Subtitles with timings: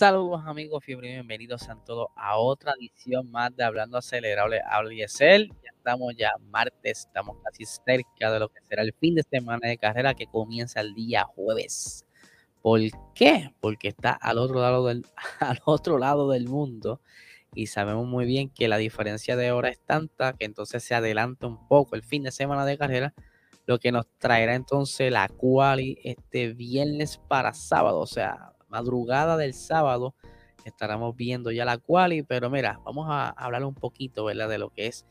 [0.00, 5.36] Saludos amigos, bienvenidos a todos a otra edición más de Hablando Acelerable Habla Ya
[5.76, 9.76] estamos ya martes, estamos casi cerca de lo que será el fin de semana de
[9.76, 12.06] carrera que comienza el día jueves.
[12.62, 12.80] ¿Por
[13.14, 13.54] qué?
[13.60, 15.04] Porque está al otro lado del,
[15.38, 17.02] al otro lado del mundo
[17.54, 21.46] y sabemos muy bien que la diferencia de hora es tanta que entonces se adelanta
[21.46, 23.12] un poco el fin de semana de carrera,
[23.66, 29.54] lo que nos traerá entonces la quali este viernes para sábado, o sea, madrugada del
[29.54, 30.14] sábado
[30.64, 34.48] estaremos viendo ya la quali, pero mira, vamos a hablar un poquito, ¿verdad?
[34.48, 35.06] De lo que es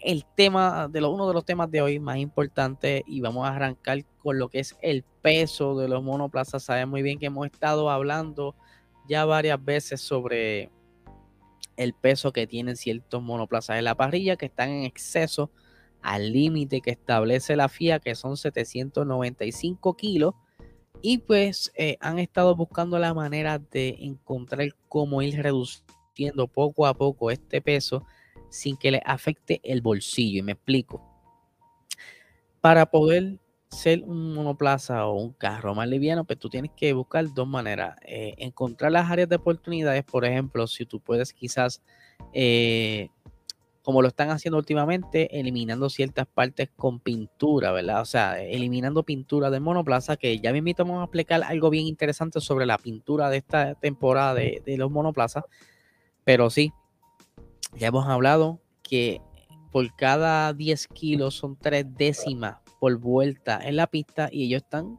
[0.00, 3.54] el tema, de lo, uno de los temas de hoy más importantes y vamos a
[3.54, 6.64] arrancar con lo que es el peso de los monoplazas.
[6.64, 8.54] Sabes muy bien que hemos estado hablando
[9.08, 10.70] ya varias veces sobre
[11.76, 15.50] el peso que tienen ciertos monoplazas en la parrilla que están en exceso
[16.02, 20.34] al límite que establece la FIA, que son 795 kilos
[21.06, 26.94] y pues eh, han estado buscando la manera de encontrar cómo ir reduciendo poco a
[26.94, 28.06] poco este peso
[28.48, 30.38] sin que le afecte el bolsillo.
[30.38, 31.02] Y me explico.
[32.62, 33.38] Para poder
[33.68, 37.98] ser un monoplaza o un carro más liviano, pues tú tienes que buscar dos maneras.
[38.06, 41.82] Eh, encontrar las áreas de oportunidades, por ejemplo, si tú puedes quizás
[42.32, 43.10] eh,
[43.84, 48.00] como lo están haciendo últimamente, eliminando ciertas partes con pintura, ¿verdad?
[48.00, 52.40] O sea, eliminando pintura de monoplaza, que ya me invitamos a explicar algo bien interesante
[52.40, 55.44] sobre la pintura de esta temporada de, los monoplazas.
[56.24, 56.72] Pero sí,
[57.76, 59.20] ya hemos hablado que
[59.70, 64.98] por cada 10 kilos son tres décimas por vuelta en la pista y ellos están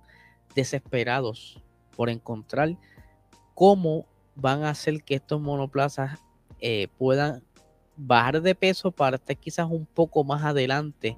[0.54, 1.60] desesperados
[1.96, 2.78] por encontrar
[3.56, 6.20] cómo van a hacer que estos monoplazas
[6.60, 7.42] eh, puedan
[7.98, 11.18] bajar de peso para estar quizás un poco más adelante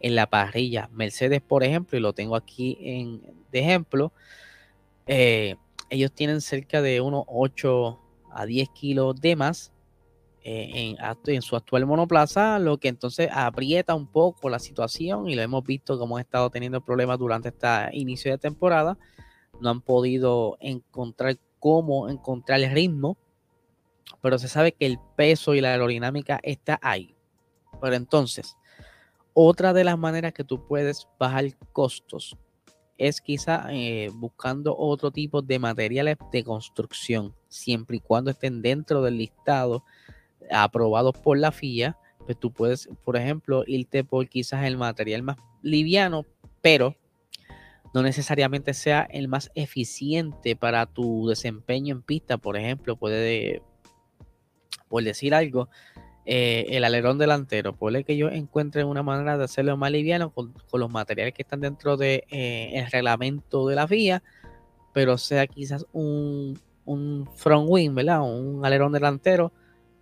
[0.00, 0.88] en la parrilla.
[0.92, 4.12] Mercedes, por ejemplo, y lo tengo aquí en, de ejemplo,
[5.06, 5.56] eh,
[5.90, 7.98] ellos tienen cerca de unos 8
[8.30, 9.72] a 10 kilos de más
[10.44, 10.96] eh,
[11.26, 15.64] en, su actual monoplaza, lo que entonces aprieta un poco la situación y lo hemos
[15.64, 18.96] visto como han estado teniendo problemas durante este inicio de temporada.
[19.60, 23.16] No han podido encontrar cómo encontrar el ritmo
[24.20, 27.14] pero se sabe que el peso y la aerodinámica está ahí.
[27.80, 28.56] Pero entonces,
[29.34, 32.36] otra de las maneras que tú puedes bajar costos
[32.96, 39.02] es quizá eh, buscando otro tipo de materiales de construcción, siempre y cuando estén dentro
[39.02, 39.84] del listado
[40.50, 41.96] aprobados por la FIA,
[42.26, 46.26] pues tú puedes, por ejemplo, irte por quizás el material más liviano,
[46.60, 46.96] pero
[47.94, 52.36] no necesariamente sea el más eficiente para tu desempeño en pista.
[52.36, 53.62] Por ejemplo, puede
[54.88, 55.68] por decir algo,
[56.26, 57.74] eh, el alerón delantero.
[57.74, 61.60] Puede que yo encuentre una manera de hacerlo más liviano con, los materiales que están
[61.60, 64.22] dentro del de, eh, reglamento de la vía,
[64.92, 68.22] pero sea quizás un, un front wing, ¿verdad?
[68.22, 69.52] Un alerón delantero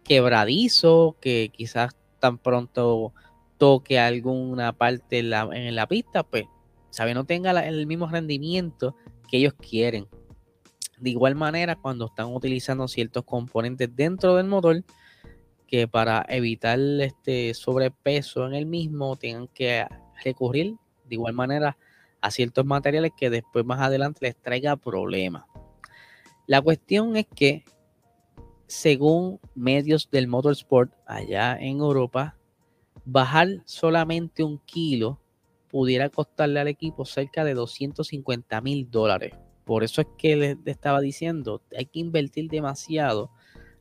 [0.05, 3.13] quebradizo, que quizás tan pronto
[3.59, 6.45] toque alguna parte en la, en la pista, pues,
[6.91, 8.97] sabe, no tenga el mismo rendimiento
[9.29, 10.07] que ellos quieren.
[10.99, 14.83] De igual manera, cuando están utilizando ciertos componentes dentro del motor,
[15.67, 19.87] que para evitar este sobrepeso en el mismo, tengan que
[20.25, 21.77] recurrir de igual manera
[22.21, 25.45] a ciertos materiales que después más adelante les traiga problemas.
[26.47, 27.65] La cuestión es que,
[28.67, 32.37] según medios del motorsport allá en Europa,
[33.05, 35.21] bajar solamente un kilo
[35.69, 39.35] pudiera costarle al equipo cerca de 250 mil dólares.
[39.67, 43.33] Por eso es que les estaba diciendo, hay que invertir demasiado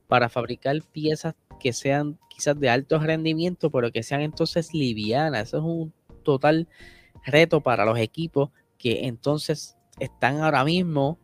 [0.08, 5.50] para fabricar piezas que sean quizás de alto rendimiento, pero que sean entonces livianas.
[5.50, 5.94] Eso es un
[6.24, 6.68] total
[7.24, 8.50] reto para los equipos
[8.80, 11.20] que entonces están ahora mismo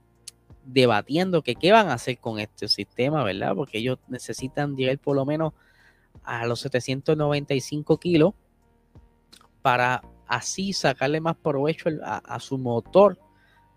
[0.63, 3.55] debatiendo que qué van a hacer con este sistema, ¿verdad?
[3.55, 5.53] Porque ellos necesitan llegar por lo menos
[6.23, 8.35] a los 795 kilos
[9.63, 13.17] para así sacarle más provecho a su motor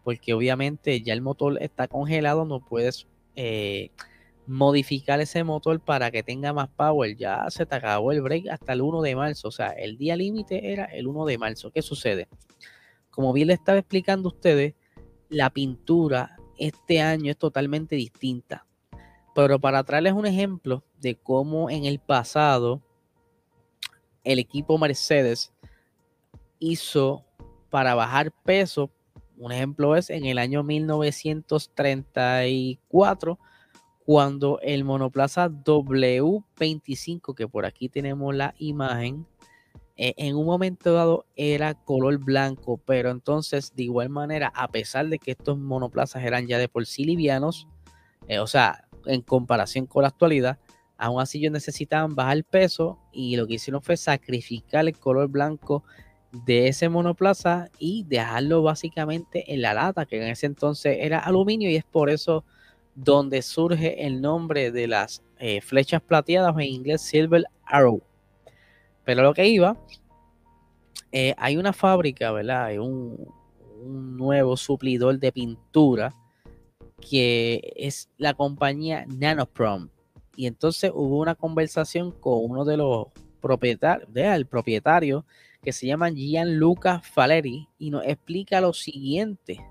[0.04, 3.90] porque obviamente ya el motor está congelado, no puedes eh,
[4.46, 7.16] modificar ese motor para que tenga más power.
[7.16, 10.14] Ya se te acabó el break hasta el 1 de marzo, o sea, el día
[10.14, 11.70] límite era el 1 de marzo.
[11.72, 12.28] ¿Qué sucede?
[13.10, 14.74] Como bien le estaba explicando a ustedes,
[15.30, 18.66] la pintura este año es totalmente distinta.
[19.34, 22.82] Pero para traerles un ejemplo de cómo en el pasado
[24.22, 25.52] el equipo Mercedes
[26.58, 27.24] hizo
[27.70, 28.90] para bajar peso
[29.38, 33.38] un ejemplo es en el año 1934,
[34.04, 39.26] cuando el monoplaza W25, que por aquí tenemos la imagen,
[39.96, 45.08] eh, en un momento dado era color blanco, pero entonces de igual manera, a pesar
[45.08, 47.68] de que estos monoplazas eran ya de por sí livianos,
[48.26, 50.58] eh, o sea, en comparación con la actualidad,
[50.96, 55.84] aún así ellos necesitaban bajar peso y lo que hicieron fue sacrificar el color blanco
[56.44, 61.70] de ese monoplaza y dejarlo básicamente en la lata, que en ese entonces era aluminio
[61.70, 62.44] y es por eso
[62.94, 68.02] donde surge el nombre de las eh, flechas plateadas en inglés Silver Arrow.
[69.04, 69.76] Pero lo que iba,
[71.12, 72.64] eh, hay una fábrica, ¿verdad?
[72.64, 73.16] Hay un,
[73.86, 76.14] nuevo suplidor de pintura
[76.98, 79.90] que es la compañía Nanoprom.
[80.36, 83.08] Y entonces hubo una conversación con uno de los
[83.42, 85.26] propietarios, el propietario,
[85.64, 89.66] que se llama Gianluca Faleri, y nos explica lo siguiente.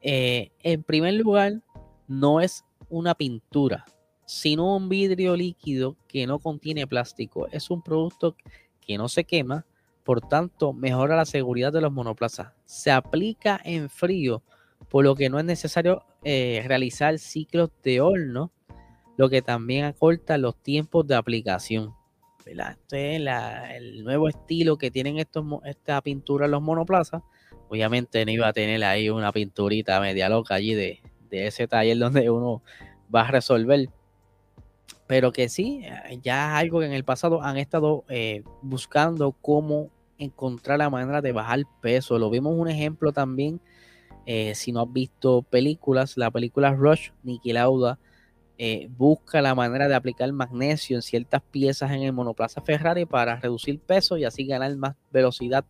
[0.00, 1.62] Eh, en primer lugar,
[2.08, 3.84] no es una pintura,
[4.26, 7.46] sino un vidrio líquido que no contiene plástico.
[7.52, 8.36] Es un producto
[8.80, 9.64] que no se quema,
[10.02, 12.52] por tanto, mejora la seguridad de los monoplazas.
[12.64, 14.42] Se aplica en frío,
[14.88, 18.50] por lo que no es necesario eh, realizar ciclos de horno,
[19.16, 21.97] lo que también acorta los tiempos de aplicación.
[22.48, 23.22] Este es
[23.76, 27.22] el nuevo estilo que tienen estos, esta pintura en los monoplazas.
[27.68, 31.00] Obviamente no iba a tener ahí una pinturita media loca allí de,
[31.30, 32.62] ese taller donde uno
[33.14, 33.90] va a resolver.
[35.06, 35.82] Pero que sí,
[36.22, 41.20] ya es algo que en el pasado han estado eh, buscando cómo encontrar la manera
[41.20, 42.18] de bajar peso.
[42.18, 43.60] Lo vimos un ejemplo también,
[44.26, 47.98] eh, si no has visto películas, la película Rush, Niki Lauda
[48.60, 53.36] eh, busca la manera de aplicar magnesio en ciertas piezas en el monoplaza Ferrari para
[53.36, 55.64] reducir peso y así ganar más velocidad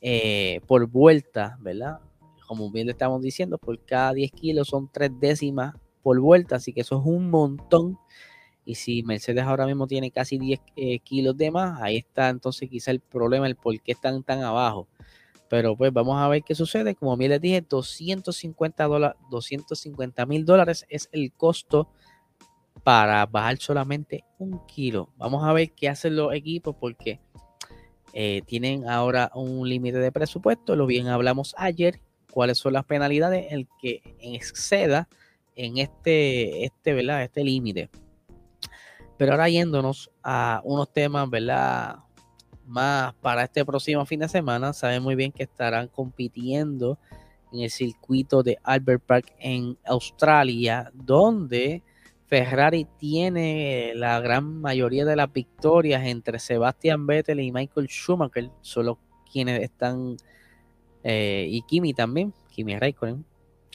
[0.00, 1.98] eh, por vuelta, ¿verdad?
[2.46, 5.74] Como bien le estamos diciendo, por cada 10 kilos son 3 décimas
[6.04, 7.98] por vuelta, así que eso es un montón.
[8.64, 12.70] Y si Mercedes ahora mismo tiene casi 10 eh, kilos de más, ahí está entonces
[12.70, 14.86] quizá el problema, el por qué están tan abajo.
[15.48, 16.94] Pero pues vamos a ver qué sucede.
[16.94, 21.88] Como bien les dije, 250 mil dólares es el costo
[22.84, 25.10] para bajar solamente un kilo.
[25.16, 27.20] Vamos a ver qué hacen los equipos porque
[28.12, 30.76] eh, tienen ahora un límite de presupuesto.
[30.76, 32.00] Lo bien hablamos ayer.
[32.30, 33.52] ¿Cuáles son las penalidades?
[33.52, 35.08] El que exceda
[35.54, 37.22] en este, este, ¿verdad?
[37.22, 37.90] Este límite.
[39.16, 41.98] Pero ahora yéndonos a unos temas, ¿verdad?
[42.66, 44.72] Más para este próximo fin de semana.
[44.72, 46.98] Saben muy bien que estarán compitiendo
[47.52, 51.82] en el circuito de Albert Park en Australia, donde
[52.32, 58.98] Ferrari tiene la gran mayoría de las victorias entre Sebastian Vettel y Michael Schumacher, solo
[59.30, 60.16] quienes están,
[61.02, 63.26] eh, y Kimi también, Kimi Raikkonen,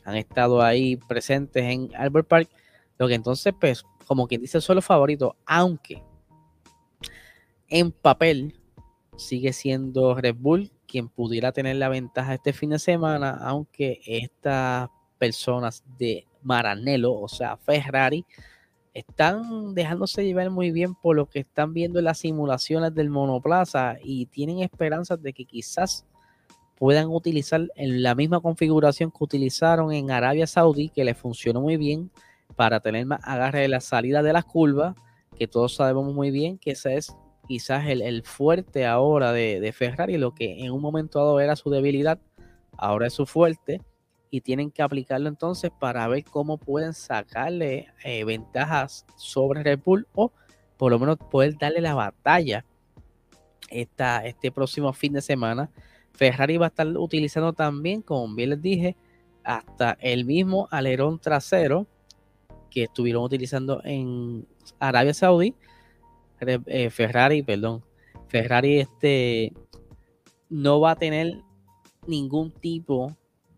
[0.05, 2.49] han estado ahí presentes en Albert Park,
[2.97, 6.01] lo que entonces, pues, como quien dice, solo favorito, aunque
[7.67, 8.59] en papel
[9.17, 14.89] sigue siendo Red Bull quien pudiera tener la ventaja este fin de semana, aunque estas
[15.19, 18.25] personas de Maranello, o sea, Ferrari,
[18.93, 23.97] están dejándose llevar muy bien por lo que están viendo en las simulaciones del monoplaza
[24.03, 26.07] y tienen esperanzas de que quizás
[26.77, 31.77] puedan utilizar en la misma configuración que utilizaron en Arabia Saudí, que les funcionó muy
[31.77, 32.09] bien
[32.55, 34.95] para tener más agarre de la salida de las curvas,
[35.37, 37.15] que todos sabemos muy bien que ese es
[37.47, 41.69] quizás el, fuerte ahora de, de Ferrari, lo que en un momento dado era su
[41.69, 42.19] debilidad,
[42.77, 43.81] ahora es su fuerte
[44.29, 50.07] y tienen que aplicarlo entonces para ver cómo pueden sacarle eh, ventajas sobre Red Bull
[50.13, 50.31] o
[50.77, 52.65] por lo menos poder darle la batalla
[53.69, 55.69] esta, este próximo fin de semana.
[56.13, 58.95] Ferrari va a estar utilizando también, como bien les dije,
[59.43, 61.87] hasta el mismo alerón trasero
[62.69, 64.47] que estuvieron utilizando en
[64.79, 65.55] Arabia Saudí.
[66.39, 67.83] Eh, Ferrari, perdón.
[68.27, 69.53] Ferrari este
[70.49, 71.41] no va a tener
[72.07, 73.15] ningún tipo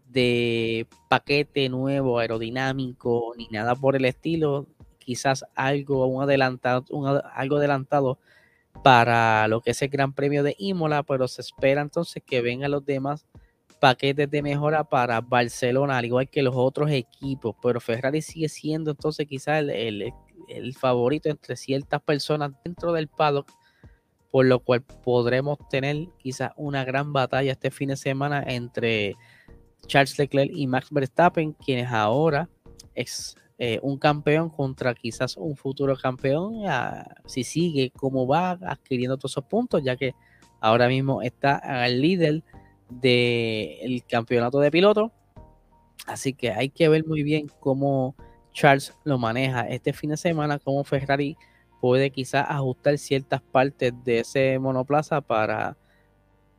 [0.10, 4.68] de paquete nuevo aerodinámico ni nada por el estilo.
[4.98, 6.86] Quizás algo, un adelantado,
[7.34, 8.20] algo adelantado
[8.84, 12.72] para lo que es el Gran Premio de Imola, pero se espera entonces que vengan
[12.72, 13.26] los demás
[13.80, 17.56] paquetes de mejora para Barcelona, al igual que los otros equipos.
[17.62, 20.14] Pero Ferrari sigue siendo entonces quizás el,
[20.48, 23.50] el favorito entre ciertas personas dentro del paddock
[24.32, 29.16] por lo cual podremos tener quizás una gran batalla este fin de semana entre
[29.88, 32.50] Charles Leclerc y Max Verstappen, quienes ahora
[32.96, 36.62] es eh, un campeón contra quizás un futuro campeón,
[37.26, 40.14] si sigue como va adquiriendo todos esos puntos, ya que
[40.62, 42.44] ahora mismo está al líder
[42.90, 45.12] del campeonato de piloto.
[46.08, 48.16] Así que hay que ver muy bien cómo
[48.54, 51.38] Charles lo maneja este fin de semana, cómo Ferrari
[51.82, 55.78] puede quizás ajustar ciertas partes de ese monoplaza para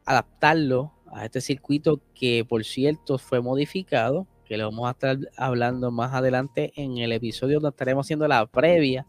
[0.05, 5.91] adaptarlo a este circuito que por cierto fue modificado, que lo vamos a estar hablando
[5.91, 9.07] más adelante en el episodio donde estaremos haciendo la previa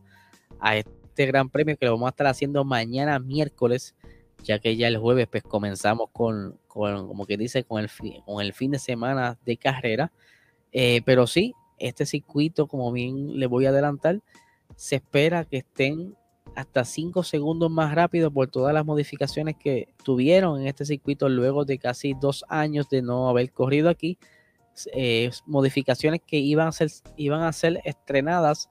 [0.60, 3.96] a este gran premio que lo vamos a estar haciendo mañana miércoles,
[4.43, 7.89] ya que ya el jueves pues comenzamos con, como que dice, con el,
[8.25, 10.12] con el fin de semana de carrera.
[10.72, 14.22] Eh, pero sí, este circuito, como bien le voy a adelantar,
[14.75, 16.15] se espera que estén
[16.55, 21.65] hasta 5 segundos más rápido por todas las modificaciones que tuvieron en este circuito luego
[21.65, 24.17] de casi dos años de no haber corrido aquí.
[24.93, 28.70] Eh, modificaciones que iban a, ser, iban a ser estrenadas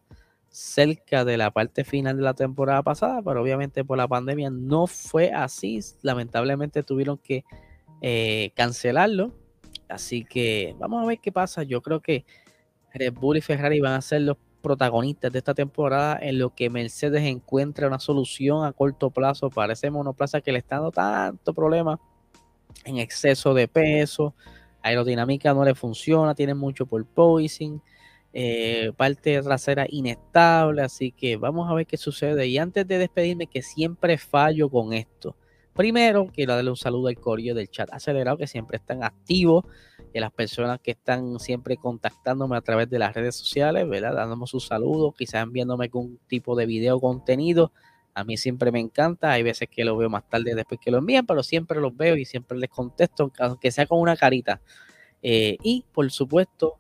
[0.49, 4.87] cerca de la parte final de la temporada pasada, pero obviamente por la pandemia no
[4.87, 5.81] fue así.
[6.03, 7.45] Lamentablemente tuvieron que
[8.03, 9.33] eh, cancelarlo.
[9.89, 11.63] Así que vamos a ver qué pasa.
[11.63, 12.25] Yo creo que
[12.93, 16.71] Red Bull y Ferrari van a ser los protagonistas de esta temporada en lo que
[16.71, 21.55] Mercedes encuentra una solución a corto plazo para ese monoplaza que le está dando tanto
[21.55, 21.99] problema
[22.85, 24.35] en exceso de peso,
[24.83, 27.81] aerodinámica no le funciona, tiene mucho por poising,
[28.33, 32.47] eh, parte trasera inestable, así que vamos a ver qué sucede.
[32.47, 35.37] Y antes de despedirme, que siempre fallo con esto.
[35.75, 39.65] Primero, quiero darle un saludo al corillo del chat acelerado, que siempre están activos,
[40.19, 44.15] a las personas que están siempre contactándome a través de las redes sociales, ¿verdad?
[44.15, 47.73] Dándome sus saludos, quizás enviándome algún tipo de video contenido.
[48.15, 50.99] A mí siempre me encanta, hay veces que lo veo más tarde después que lo
[50.99, 54.61] envían, pero siempre los veo y siempre les contesto, aunque sea con una carita.
[55.23, 56.79] Eh, y por supuesto,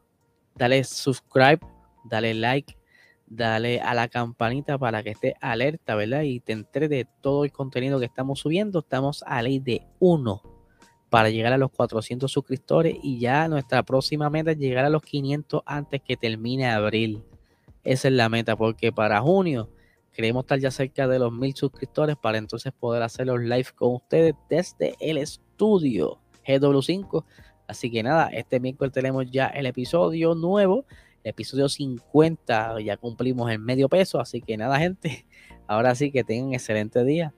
[0.56, 1.60] dale subscribe,
[2.04, 2.76] dale like,
[3.26, 6.22] dale a la campanita para que esté alerta, ¿verdad?
[6.22, 8.80] Y te entere de todo el contenido que estamos subiendo.
[8.80, 10.42] Estamos a ley de uno
[11.10, 15.02] para llegar a los 400 suscriptores y ya nuestra próxima meta es llegar a los
[15.02, 17.22] 500 antes que termine abril.
[17.82, 19.68] Esa es la meta porque para junio
[20.12, 23.94] queremos estar ya cerca de los 1000 suscriptores para entonces poder hacer los live con
[23.96, 27.24] ustedes desde el estudio GW5.
[27.66, 30.86] Así que nada, este miércoles tenemos ya el episodio nuevo
[31.24, 35.26] episodio 50 ya cumplimos el medio peso, así que nada gente,
[35.66, 37.34] ahora sí que tengan excelente día